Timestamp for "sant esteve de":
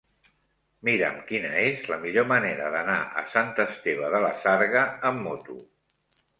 3.35-4.25